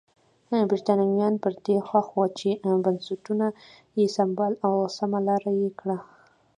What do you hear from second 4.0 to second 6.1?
سمبال او سمه لار یې کړي.